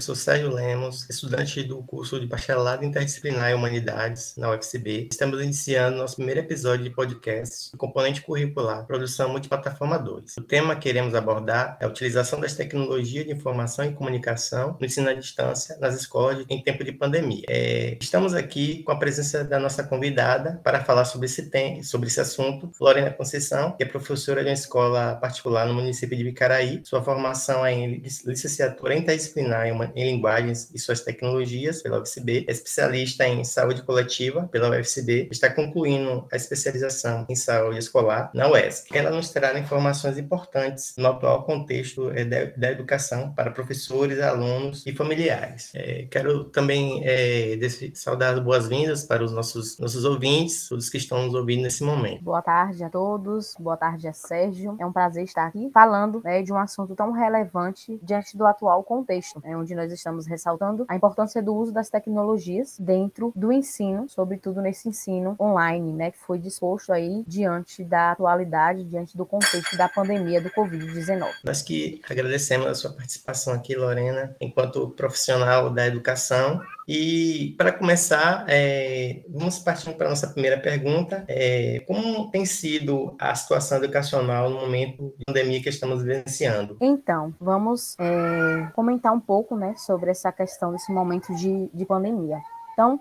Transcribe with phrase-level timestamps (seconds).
[0.00, 5.08] professor Sérgio Lemos, estudante do curso de Bacharelado Interdisciplinar em Humanidades na UFCB.
[5.10, 10.38] Estamos iniciando nosso primeiro episódio de podcast, componente curricular, produção multiplataforma 2.
[10.38, 14.86] O tema que queremos abordar é a utilização das tecnologias de informação e comunicação no
[14.86, 17.44] ensino à distância nas escolas em tempo de pandemia.
[17.46, 22.08] É, estamos aqui com a presença da nossa convidada para falar sobre esse tema, sobre
[22.08, 26.80] esse assunto, Lorena Conceição, que é professora de uma escola particular no município de Vicaraí.
[26.84, 33.26] Sua formação é em licenciatura interdisciplinar em linguagens e suas tecnologias pela UFCB, é especialista
[33.26, 38.96] em saúde coletiva pela UFCB, está concluindo a especialização em saúde escolar na UESC.
[38.96, 44.94] Ela nos trará informações importantes no atual contexto da, da educação para professores, alunos e
[44.94, 45.70] familiares.
[45.74, 47.58] É, quero também é,
[47.94, 52.22] saudar as boas-vindas para os nossos, nossos ouvintes, todos que estão nos ouvindo nesse momento.
[52.22, 54.76] Boa tarde a todos, boa tarde a Sérgio.
[54.78, 58.82] É um prazer estar aqui falando né, de um assunto tão relevante diante do atual
[58.82, 64.06] contexto, né, onde nós estamos ressaltando a importância do uso das tecnologias dentro do ensino,
[64.08, 69.76] sobretudo nesse ensino online, né, que foi disposto aí diante da atualidade, diante do contexto
[69.76, 71.30] da pandemia do Covid-19.
[71.42, 76.60] Nós que agradecemos a sua participação aqui, Lorena, enquanto profissional da educação
[76.92, 81.24] e para começar, é, vamos partir para a nossa primeira pergunta.
[81.28, 86.76] É, como tem sido a situação educacional no momento de pandemia que estamos vivenciando?
[86.80, 92.38] Então, vamos é, comentar um pouco né, sobre essa questão desse momento de, de pandemia.
[92.72, 93.00] Então,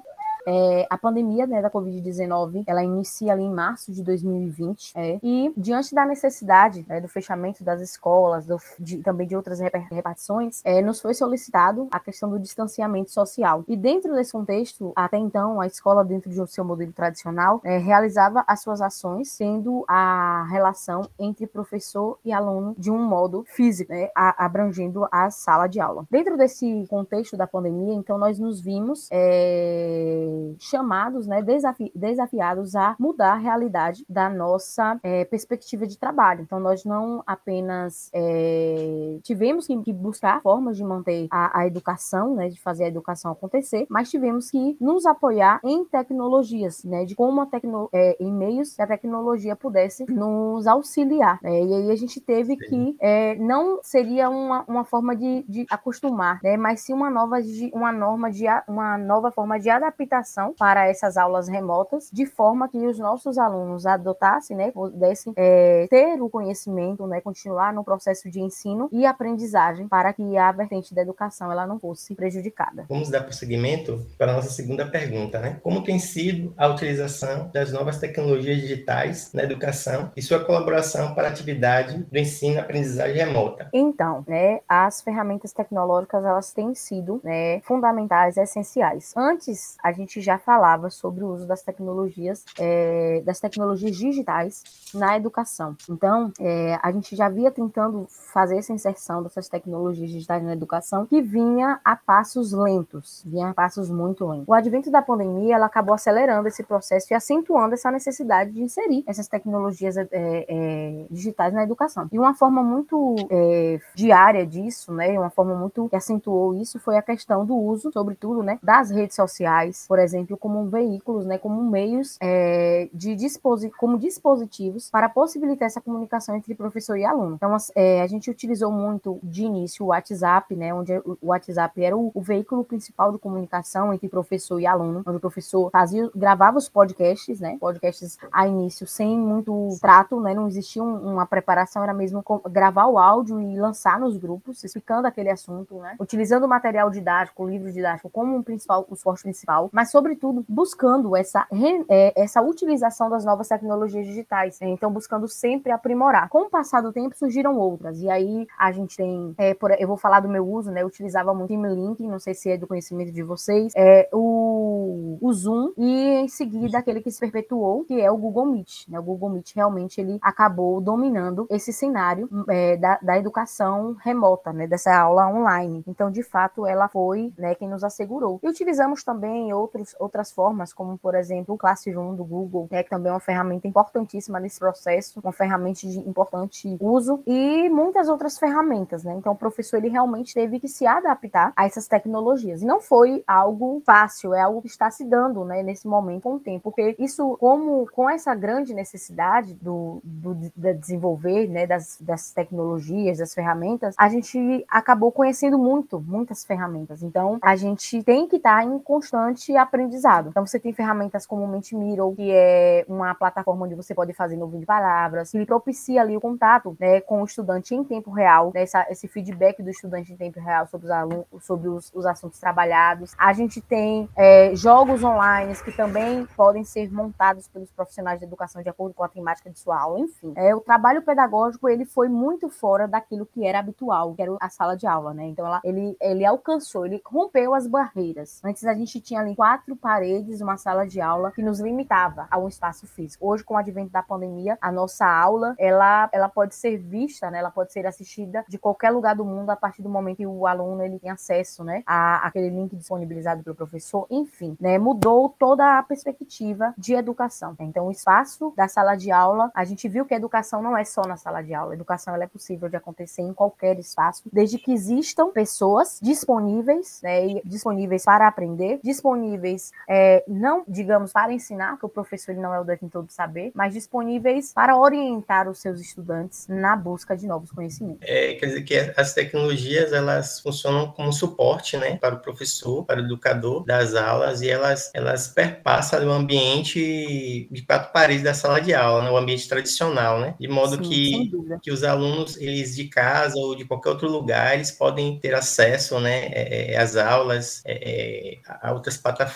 [0.50, 5.54] é, a pandemia né, da Covid-19, ela inicia ali em março de 2020, é, e
[5.56, 10.82] diante da necessidade né, do fechamento das escolas, do, de, também de outras repartições, é,
[10.82, 13.64] nos foi solicitado a questão do distanciamento social.
[13.68, 17.78] E dentro desse contexto, até então, a escola, dentro de um seu modelo tradicional, é,
[17.78, 23.92] realizava as suas ações, sendo a relação entre professor e aluno de um modo físico,
[23.92, 26.08] né, abrangendo a sala de aula.
[26.10, 32.96] Dentro desse contexto da pandemia, então, nós nos vimos é, chamados, né, desafi desafiados a
[33.00, 36.42] mudar a realidade da nossa é, perspectiva de trabalho.
[36.42, 42.36] Então, nós não apenas é, tivemos que, que, buscar formas de manter a, a, educação,
[42.36, 47.16] né, de fazer a educação acontecer, mas tivemos que nos apoiar em tecnologias, né, de
[47.16, 51.40] como a tecno é, em meios que a tecnologia pudesse nos auxiliar.
[51.42, 55.66] Né, e aí a gente teve que é, não seria uma, uma forma de, de
[55.70, 57.38] acostumar, né, mas sim uma nova
[57.74, 60.19] uma norma de uma nova forma de adaptação
[60.58, 66.22] para essas aulas remotas, de forma que os nossos alunos adotassem, né, pudessem é, ter
[66.22, 71.02] o conhecimento, né, continuar no processo de ensino e aprendizagem para que a vertente da
[71.02, 72.86] educação ela não fosse prejudicada.
[72.90, 75.60] Vamos dar prosseguimento para a nossa segunda pergunta, né?
[75.62, 81.28] Como tem sido a utilização das novas tecnologias digitais na educação e sua colaboração para
[81.28, 83.70] a atividade do ensino e aprendizagem remota?
[83.74, 89.14] Então, né, as ferramentas tecnológicas elas têm sido né, fundamentais, essenciais.
[89.16, 94.64] Antes a gente gente já falava sobre o uso das tecnologias, é, das tecnologias digitais
[94.94, 95.78] na educação.
[95.88, 101.06] Então, é, a gente já via tentando fazer essa inserção dessas tecnologias digitais na educação,
[101.06, 104.48] que vinha a passos lentos, vinha a passos muito lentos.
[104.48, 109.04] O advento da pandemia, ela acabou acelerando esse processo e acentuando essa necessidade de inserir
[109.06, 112.08] essas tecnologias é, é digitais na educação.
[112.12, 116.98] E uma forma muito é, diária disso, né, uma forma muito que acentuou isso foi
[116.98, 121.64] a questão do uso, sobretudo, né, das redes sociais, por exemplo, como veículos, né, como
[121.64, 127.36] meios é, de disposi como dispositivos para possibilitar essa comunicação entre professor e aluno.
[127.36, 131.98] Então, é, a gente utilizou muito de início o WhatsApp, né, onde o WhatsApp era
[131.98, 136.58] o, o, veículo principal de comunicação entre professor e aluno, onde o professor fazia, gravava
[136.58, 141.84] os podcasts, né, podcasts a início sem muito trato, né, não existia um, uma preparação,
[141.84, 146.90] era mesmo gravar o áudio e lançar nos grupos, explicando aquele assunto, né, utilizando material
[146.90, 151.48] didático, livro didático como um principal, o suporte principal, mas sobretudo buscando essa,
[151.90, 154.60] é, essa utilização das novas tecnologias digitais.
[154.60, 154.70] Né?
[154.70, 156.30] Então, buscando sempre aprimorar.
[156.30, 158.02] Com o passar do tempo, surgiram outras.
[158.02, 160.82] E aí a gente tem, é, por, eu vou falar do meu uso, né?
[160.82, 165.18] Eu utilizava muito o Link, não sei se é do conhecimento de vocês, é o,
[165.22, 168.88] o Zoom e em seguida aquele que se perpetuou, que é o Google Meet.
[168.88, 169.00] Né?
[169.00, 174.68] O Google Meet realmente ele acabou dominando esse cenário é, da, da educação remota, né?
[174.68, 175.84] Dessa aula online.
[175.88, 178.40] Então, de fato, ela foi né, quem nos assegurou.
[178.44, 182.84] E utilizamos também outros outros, outras formas, como por exemplo o Classroom do Google, né,
[182.84, 188.10] que também é uma ferramenta importantíssima nesse processo, uma ferramenta de importante uso, e muitas
[188.10, 189.14] outras ferramentas, né?
[189.14, 192.62] Então o professor ele realmente teve que se adaptar a essas tecnologias.
[192.62, 196.36] E não foi algo fácil, é algo que está se dando, né, nesse momento com
[196.36, 201.98] o tempo, porque isso, como com essa grande necessidade do, do de desenvolver, né, das,
[202.02, 207.04] das tecnologias, das ferramentas, a gente acabou conhecendo muito, muitas ferramentas.
[207.04, 210.30] Então, a gente tem que estar em constante aprendizado.
[210.30, 214.36] Então, você tem ferramentas como o Mentimeter, que é uma plataforma onde você pode fazer
[214.36, 218.52] novo de palavras, que propicia ali o contato, né, com o estudante em tempo real,
[218.54, 222.06] né, essa, esse feedback do estudante em tempo real sobre os alunos, sobre os, os
[222.06, 223.14] assuntos trabalhados.
[223.18, 228.62] A gente tem é, jogos online que também podem ser montados pelos profissionais de educação
[228.62, 230.34] de acordo com a temática de sua aula, enfim.
[230.36, 234.50] É, o trabalho pedagógico ele foi muito fora daquilo que era habitual, que era a
[234.50, 235.26] sala de aula, né?
[235.26, 238.42] Então ela, ele, ele alcançou, ele rompeu as barreiras.
[238.44, 242.38] Antes a gente tinha ali quatro paredes, uma sala de aula que nos limitava a
[242.38, 243.28] um espaço físico.
[243.28, 247.40] Hoje, com o advento da pandemia, a nossa aula ela, ela pode ser vista, né?
[247.40, 250.46] Ela pode ser assistida de qualquer lugar do mundo a partir do momento que o
[250.46, 251.84] aluno ele tem acesso, né?
[251.86, 254.06] A aquele link disponibilizado pelo professor.
[254.10, 254.78] Enfim, né?
[254.78, 257.56] Mudou toda a perspectiva de educação.
[257.60, 260.84] Então, o espaço da sala de aula, a gente viu que a educação não é
[260.84, 261.72] só na sala de aula.
[261.72, 267.00] A educação ela é possível de acontecer em qualquer espaço, desde que existam pessoas disponíveis,
[267.02, 267.42] né?
[267.46, 269.49] Disponíveis para aprender, disponíveis
[269.88, 273.52] é, não, digamos, para ensinar, porque o professor ele não é o detentor do saber,
[273.54, 278.02] mas disponíveis para orientar os seus estudantes na busca de novos conhecimentos.
[278.02, 283.02] É, quer dizer que as tecnologias elas funcionam como suporte, né, para o professor, para
[283.02, 288.60] o educador das aulas e elas elas perpassam o ambiente de quatro paredes da sala
[288.60, 291.32] de aula, né, o ambiente tradicional, né, de modo Sim, que
[291.62, 296.00] que os alunos eles de casa ou de qualquer outro lugar eles podem ter acesso,
[296.00, 299.29] né, é, é às aulas, é, a outras plataformas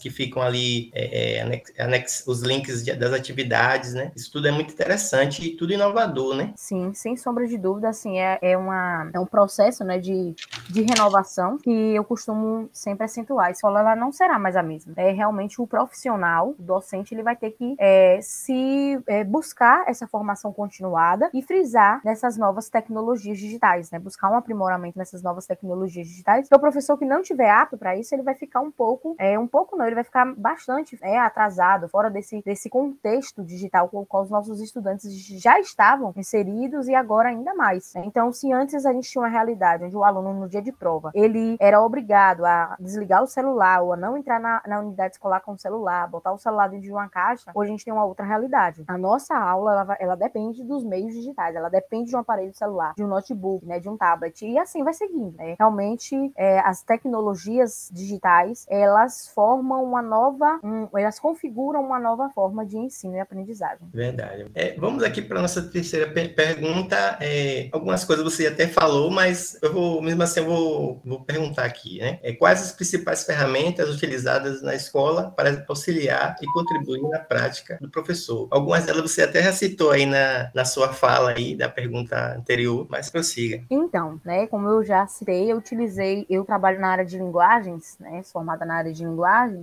[0.00, 4.12] que ficam ali é, anex, anex, os links de, das atividades, né?
[4.16, 6.52] Isso tudo é muito interessante e tudo inovador, né?
[6.56, 10.34] Sim, sem sombra de dúvida, assim, é, é, uma, é um processo, né, de,
[10.68, 13.48] de renovação que eu costumo sempre acentuar.
[13.48, 14.92] A escola, ela não será mais a mesma.
[14.96, 20.06] É realmente o profissional, o docente, ele vai ter que é, se é, buscar essa
[20.06, 23.98] formação continuada e frisar nessas novas tecnologias digitais, né?
[23.98, 26.46] Buscar um aprimoramento nessas novas tecnologias digitais.
[26.46, 29.33] Então, o professor que não tiver apto para isso, ele vai ficar um pouco, é,
[29.38, 34.00] um pouco não, ele vai ficar bastante é, atrasado, fora desse, desse contexto digital com
[34.00, 37.94] o qual os nossos estudantes já estavam inseridos e agora ainda mais.
[37.96, 41.10] Então, se antes a gente tinha uma realidade onde o aluno, no dia de prova,
[41.14, 45.40] ele era obrigado a desligar o celular ou a não entrar na, na unidade escolar
[45.40, 48.04] com o celular, botar o celular dentro de uma caixa, hoje a gente tem uma
[48.04, 48.84] outra realidade.
[48.86, 52.94] A nossa aula, ela, ela depende dos meios digitais, ela depende de um aparelho celular,
[52.96, 55.36] de um notebook, né, de um tablet, e assim vai seguindo.
[55.36, 55.56] Né?
[55.58, 62.64] Realmente, é, as tecnologias digitais, elas formam uma nova, um, elas configuram uma nova forma
[62.64, 63.88] de ensino e aprendizagem.
[63.92, 64.46] Verdade.
[64.54, 67.18] É, vamos aqui para a nossa terceira per pergunta.
[67.20, 71.64] É, algumas coisas você até falou, mas eu vou, mesmo assim, eu vou, vou perguntar
[71.64, 72.18] aqui, né?
[72.22, 77.90] É, quais as principais ferramentas utilizadas na escola para auxiliar e contribuir na prática do
[77.90, 78.48] professor?
[78.50, 82.86] Algumas delas você até já citou aí na, na sua fala aí da pergunta anterior,
[82.88, 83.62] mas prossiga.
[83.70, 88.22] Então, né, como eu já citei, eu utilizei, eu trabalho na área de linguagens, né,
[88.24, 89.13] formada na área de linguagens,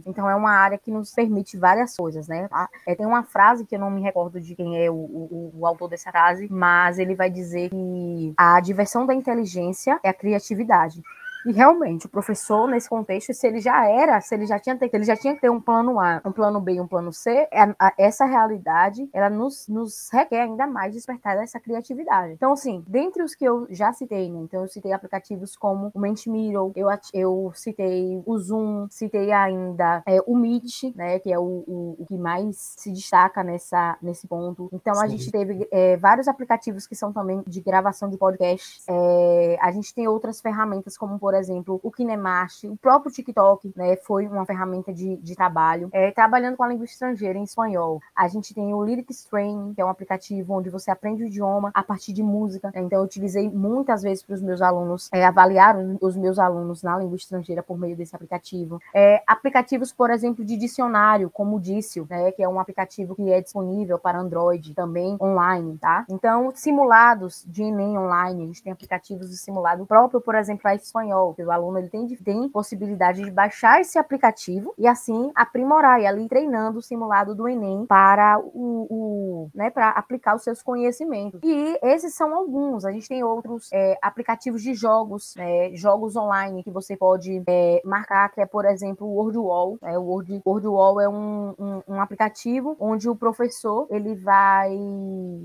[0.05, 2.47] então é uma área que nos permite várias coisas, né?
[2.87, 5.65] É, tem uma frase que eu não me recordo de quem é o, o, o
[5.67, 11.01] autor dessa frase, mas ele vai dizer que a diversão da inteligência é a criatividade.
[11.45, 15.03] E realmente, o professor, nesse contexto, se ele já era, se ele já tinha, ele
[15.03, 17.75] já tinha que ter um plano A, um plano B e um plano C, é,
[17.97, 22.33] essa realidade, ela nos, nos requer ainda mais despertar essa criatividade.
[22.33, 24.39] Então, assim, dentre os que eu já citei, né?
[24.39, 26.31] Então, eu citei aplicativos como o Mentimeter,
[26.75, 31.19] eu, eu citei o Zoom, citei ainda é, o Meet, né?
[31.19, 34.69] Que é o, o, o, que mais se destaca nessa, nesse ponto.
[34.71, 35.03] Então, Sim.
[35.03, 38.81] a gente teve é, vários aplicativos que são também de gravação de podcast.
[38.87, 43.71] É, a gente tem outras ferramentas, como, por por exemplo, o Kinemash, o próprio TikTok,
[43.73, 45.87] né, foi uma ferramenta de, de trabalho.
[45.93, 49.79] É, trabalhando com a língua estrangeira em espanhol, a gente tem o Lyrics Train, que
[49.79, 52.69] é um aplicativo onde você aprende o idioma a partir de música.
[52.75, 56.97] Então, eu utilizei muitas vezes para os meus alunos é, avaliar os meus alunos na
[56.97, 58.81] língua estrangeira por meio desse aplicativo.
[58.93, 63.31] É, aplicativos, por exemplo, de dicionário, como o Dício, né, que é um aplicativo que
[63.31, 66.05] é disponível para Android, também online, tá?
[66.09, 70.75] Então, simulados de Enem online, a gente tem aplicativos de simulado próprio, por exemplo, para
[70.81, 75.31] espanhol espanhol, que o aluno ele tem, tem possibilidade de baixar esse aplicativo e assim
[75.35, 80.43] aprimorar e ali treinando o simulado do Enem para o, o né, para aplicar os
[80.43, 81.39] seus conhecimentos.
[81.43, 82.85] E esses são alguns.
[82.85, 87.81] A gente tem outros é, aplicativos de jogos, é, jogos online que você pode é,
[87.85, 89.77] marcar, que é, por exemplo, o WordWall.
[89.81, 89.97] Né?
[89.97, 94.71] O Word, WordWall é um, um, um, aplicativo onde o professor ele vai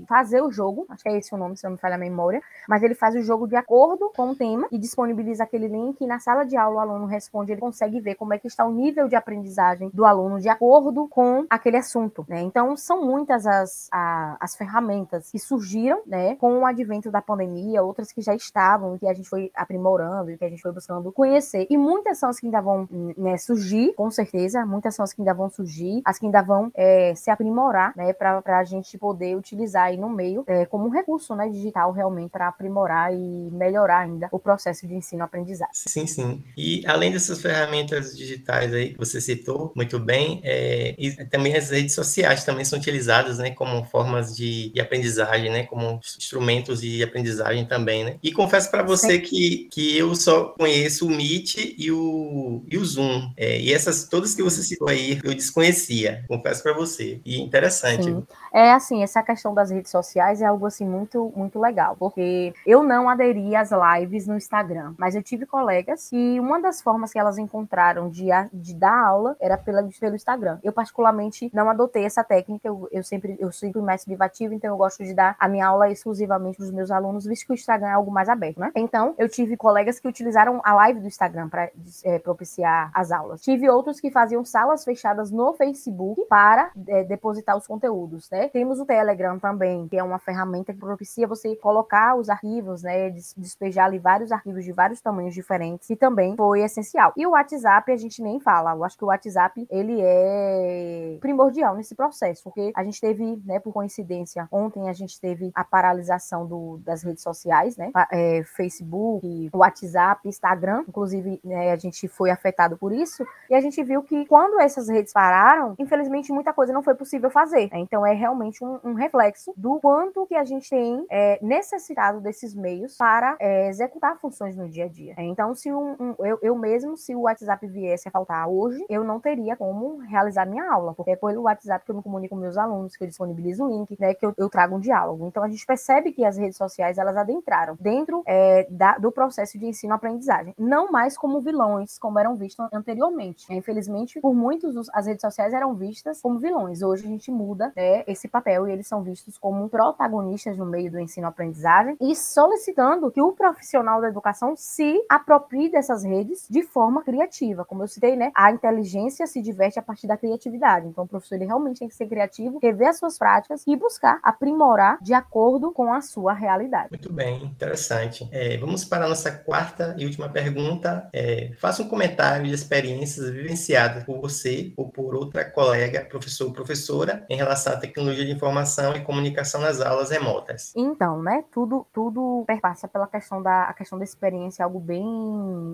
[0.07, 2.41] fazer o jogo, acho que é esse o nome, se não me falha a memória,
[2.67, 6.01] mas ele faz o jogo de acordo com o tema e disponibiliza aquele aquele link
[6.01, 8.65] e na sala de aula o aluno responde, ele consegue ver como é que está
[8.65, 12.41] o nível de aprendizagem do aluno de acordo com aquele assunto, né?
[12.41, 17.83] Então, são muitas as, a, as ferramentas que surgiram, né, com o advento da pandemia,
[17.83, 20.71] outras que já estavam e que a gente foi aprimorando e que a gente foi
[20.71, 21.67] buscando conhecer.
[21.69, 25.21] E muitas são as que ainda vão né, surgir, com certeza, muitas são as que
[25.21, 29.35] ainda vão surgir, as que ainda vão é, se aprimorar, né, para a gente poder
[29.35, 33.99] utilizar aí no meio é, como um recurso, né, digital realmente para aprimorar e melhorar
[33.99, 35.56] ainda o processo de ensino-aprendizagem.
[35.73, 36.43] Sim, sim.
[36.55, 40.95] E além dessas ferramentas digitais aí que você citou muito bem, é,
[41.29, 45.99] também as redes sociais também são utilizadas, né, como formas de, de aprendizagem, né, como
[46.17, 48.17] instrumentos de aprendizagem também, né.
[48.21, 52.85] E confesso para você que, que eu só conheço o Meet e o, e o
[52.85, 53.31] Zoom.
[53.37, 57.19] É, e essas todas que você citou aí eu desconhecia, confesso para você.
[57.25, 58.03] E interessante.
[58.03, 58.23] Sim.
[58.53, 62.83] É assim, essa questão das redes sociais é algo assim muito muito legal, porque eu
[62.83, 67.19] não aderi às lives no Instagram, mas eu tive colegas que uma das formas que
[67.19, 70.59] elas encontraram de, de dar aula era pela, pelo Instagram.
[70.63, 74.77] Eu particularmente não adotei essa técnica, eu, eu sempre eu sigo mais privativo, então eu
[74.77, 77.87] gosto de dar a minha aula exclusivamente para os meus alunos, visto que o Instagram
[77.87, 78.71] é algo mais aberto, né?
[78.75, 81.69] Então, eu tive colegas que utilizaram a live do Instagram para
[82.03, 83.41] é, propiciar as aulas.
[83.41, 88.49] Tive outros que faziam salas fechadas no Facebook para é, depositar os conteúdos, né?
[88.49, 93.09] Temos o Telegram também, que é uma ferramenta que propicia você colocar os arquivos, né?
[93.09, 97.13] Despejar ali vários arquivos de vários tamanhos diferentes, e também foi essencial.
[97.15, 98.73] E o WhatsApp a gente nem fala.
[98.73, 103.59] Eu acho que o WhatsApp ele é primordial nesse processo, porque a gente teve, né,
[103.59, 107.91] por coincidência, ontem a gente teve a paralisação do, das redes sociais, né?
[108.11, 113.81] É, Facebook, WhatsApp, Instagram, inclusive né, a gente foi afetado por isso, e a gente
[113.83, 117.69] viu que quando essas redes pararam, infelizmente muita coisa não foi possível fazer.
[117.71, 117.79] Né?
[117.79, 122.53] Então é realmente um, um, reflexo do quanto que a gente tem é, necessitado desses
[122.55, 125.13] meios para é, executar funções no dia a dia.
[125.27, 129.03] Então, se um, um, eu, eu mesmo, se o WhatsApp viesse a faltar hoje, eu
[129.03, 132.41] não teria como realizar minha aula, porque é pelo WhatsApp que eu me comunico com
[132.41, 135.27] meus alunos, que eu disponibilizo o link, né, que eu, eu trago um diálogo.
[135.27, 139.57] Então a gente percebe que as redes sociais elas adentraram dentro é, da, do processo
[139.57, 143.45] de ensino-aprendizagem, não mais como vilões, como eram vistos anteriormente.
[143.49, 146.81] Infelizmente, por muitos as redes sociais eram vistas como vilões.
[146.81, 150.91] Hoje a gente muda né, esse papel e eles são vistos como protagonistas no meio
[150.91, 157.03] do ensino-aprendizagem e solicitando que o profissional da educação se aproprie dessas redes de forma
[157.03, 157.65] criativa.
[157.65, 160.87] Como eu citei, né, a inteligência se diverte a partir da criatividade.
[160.87, 164.19] Então, o professor ele realmente tem que ser criativo, rever as suas práticas e buscar
[164.23, 166.89] aprimorar de acordo com a sua realidade.
[166.91, 168.27] Muito bem, interessante.
[168.31, 171.09] É, vamos para a nossa quarta e última pergunta.
[171.13, 176.53] É, faça um comentário de experiências vivenciadas por você ou por outra colega, professor ou
[176.53, 180.73] professora, em relação à tecnologia de informação e comunicação nas aulas remotas.
[180.75, 184.96] Então, né, tudo, tudo perpassa pela questão da, a questão da experiência, algo bem,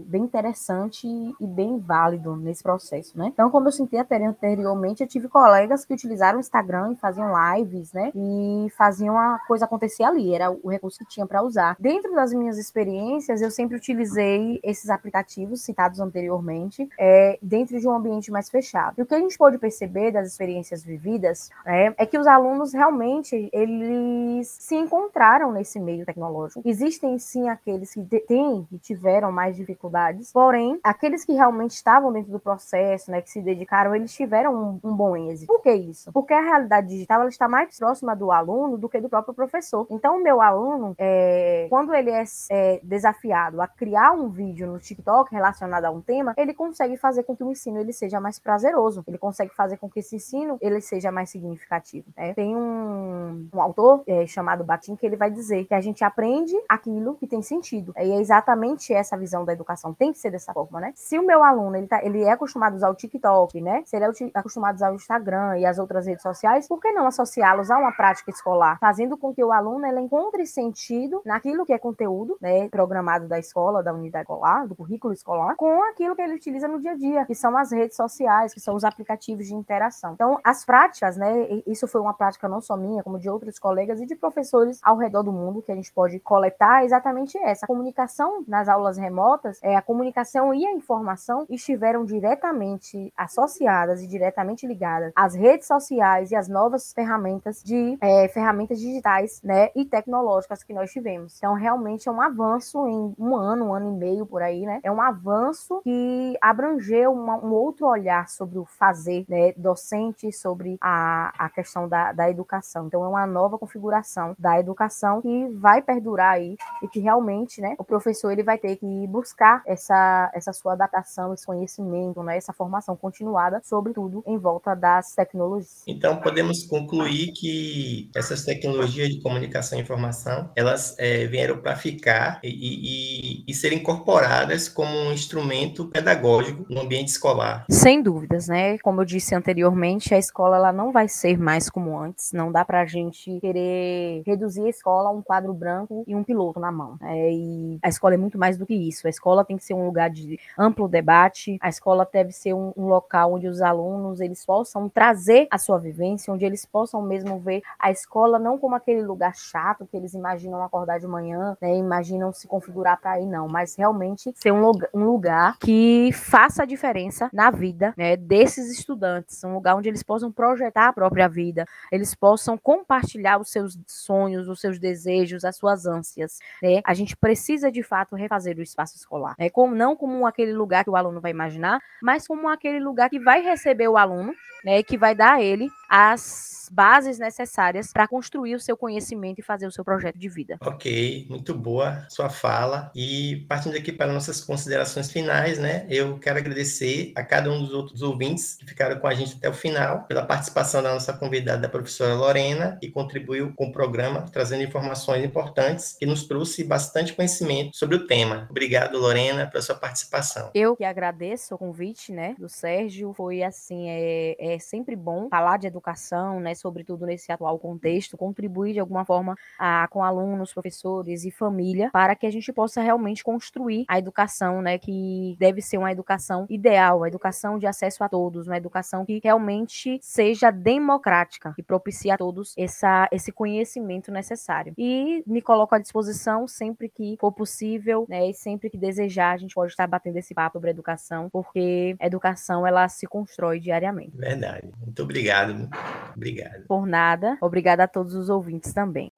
[0.08, 3.28] bem interessante e bem válido nesse processo, né?
[3.34, 7.94] Então, como eu senti anteriormente, eu tive colegas que utilizaram o Instagram e faziam lives,
[7.94, 11.76] né, e faziam a coisa acontecer ali, era o recurso que tinha para usar.
[11.80, 17.92] Dentro das minhas experiências, eu sempre utilizei esses aplicativos citados anteriormente é, dentro de um
[17.92, 18.96] ambiente mais fechado.
[18.98, 22.74] E o que a gente pode perceber das experiências vividas é, é que os alunos
[22.74, 26.62] realmente eles se encontraram nesse meio tecnológico.
[26.66, 32.32] Existem sim aqueles que têm e tiveram mais dificuldades, porém aqueles que realmente estavam dentro
[32.32, 34.54] do processo, né, que se dedicaram, eles tiveram
[34.84, 35.48] um, um bom êxito.
[35.48, 36.12] Por que isso?
[36.12, 39.86] Porque a realidade digital ela está mais próxima do aluno do que do próprio professor.
[39.90, 44.80] Então, o meu aluno, é, quando ele é, é desafiado a criar um vídeo no
[44.80, 48.40] TikTok relacionado a um tema, ele consegue fazer com que o ensino ele seja mais
[48.40, 49.04] prazeroso.
[49.08, 52.06] Ele consegue fazer com que esse ensino ele seja mais significativo.
[52.16, 52.34] Né?
[52.34, 56.54] Tem um, um autor é, chamado Batin que ele vai dizer que a gente aprende
[56.70, 57.94] aquilo que tem sentido.
[57.98, 59.94] E é exatamente essa visão da educação.
[59.94, 60.94] Tem que ser dessa forma, né?
[60.96, 63.84] Se o meu aluno ele, tá, ele é acostumado a usar o TikTok, né?
[63.86, 66.92] Se ele é acostumado a usar o Instagram e as outras redes sociais, por que
[66.92, 71.66] não associá-los a uma prática escolar, fazendo com que o aluno ele encontre sentido naquilo
[71.66, 76.16] que é conteúdo, né, programado da escola, da unidade escolar, do currículo escolar, com aquilo
[76.16, 78.84] que ele utiliza no dia a dia, que são as redes sociais, que são os
[78.84, 80.14] aplicativos de interação.
[80.14, 84.00] Então, as práticas, né, isso foi uma prática não só minha, como de outros colegas
[84.02, 87.66] e de professores ao redor do mundo que a gente pode coletar, é exatamente essa.
[87.66, 94.08] A comunicação nas aulas remotas, é, a comunicação e a informação estiveram diretamente associadas e
[94.08, 99.86] diretamente ligadas às redes sociais e às novas ferramentas de é, ferramentas digitais, né, e
[99.86, 101.38] tecnológicas que nós tivemos.
[101.38, 104.80] Então, realmente é um avanço em um ano, um ano e meio por aí, né?
[104.84, 110.78] É um avanço que abrangeu uma, um outro olhar sobre o fazer, né, docente, sobre
[110.82, 112.88] a, a questão da, da educação.
[112.88, 117.76] Então, é uma nova configuração da educação que vai perdurar aí e que realmente, né,
[117.78, 122.36] o professor ele vai ter que que buscar essa, essa sua adaptação, esse conhecimento, né,
[122.36, 125.84] essa formação continuada, sobretudo em volta das tecnologias.
[125.88, 132.42] Então, podemos concluir que essas tecnologias de comunicação e informação, elas é, vieram para ficar
[132.44, 137.66] e, e, e serem incorporadas como um instrumento pedagógico no ambiente escolar.
[137.70, 138.78] Sem dúvidas, né?
[138.80, 142.34] Como eu disse anteriormente, a escola ela não vai ser mais como antes.
[142.34, 146.24] Não dá para a gente querer reduzir a escola a um quadro branco e um
[146.24, 146.98] piloto na mão.
[147.02, 149.08] É, e a escola é muito mais do que isso.
[149.08, 151.58] A escola tem que ser um lugar de amplo debate.
[151.62, 155.80] A escola deve ser um, um local onde os alunos eles possam trazer a sua
[155.80, 160.14] vivência, onde eles possam mesmo ver a escola não como aquele lugar chato que eles
[160.14, 164.62] imaginam acordar de manhã, né, imaginam se configurar para ir, não, mas realmente ser um
[164.62, 169.90] lugar, um lugar que faça a diferença na vida né, desses estudantes, um lugar onde
[169.90, 175.46] eles possam projetar a própria vida, eles possam compartilhar os seus sonhos, os seus desejos,
[175.46, 176.40] as suas ânsias.
[176.62, 176.82] Né?
[176.86, 179.50] A gente precisa de fato refazer o espaço escolar, né?
[179.50, 183.20] como, não como aquele lugar que o aluno vai imaginar, mas como aquele lugar que
[183.20, 188.56] vai receber o aluno, né, que vai dar a ele as bases necessárias para construir
[188.56, 190.58] o seu conhecimento e fazer o seu projeto de vida.
[190.62, 192.92] Ok, muito boa sua fala.
[192.96, 195.86] E partindo aqui para nossas considerações finais, né?
[195.90, 199.50] Eu quero agradecer a cada um dos outros ouvintes que ficaram com a gente até
[199.50, 204.22] o final, pela participação da nossa convidada, a professora Lorena, que contribuiu com o programa,
[204.32, 208.48] trazendo informações importantes e nos trouxe bastante conhecimento sobre o tema.
[208.54, 210.52] Obrigado, Lorena, pela sua participação.
[210.54, 213.12] Eu que agradeço o convite, né, do Sérgio.
[213.12, 218.74] Foi assim, é, é sempre bom falar de educação, né, sobretudo nesse atual contexto, contribuir
[218.74, 223.24] de alguma forma a, com alunos, professores e família, para que a gente possa realmente
[223.24, 228.10] construir a educação, né, que deve ser uma educação ideal, a educação de acesso a
[228.10, 234.76] todos, uma educação que realmente seja democrática, que propicie a todos essa, esse conhecimento necessário.
[234.78, 239.54] E me coloco à disposição sempre que for possível, né, sempre que desejar, a gente
[239.54, 244.16] pode estar batendo esse papo sobre educação, porque a educação ela se constrói diariamente.
[244.16, 244.70] Verdade.
[244.80, 245.70] Muito obrigado.
[246.16, 246.66] Obrigado.
[246.68, 247.38] Por nada.
[247.42, 249.12] Obrigada a todos os ouvintes também.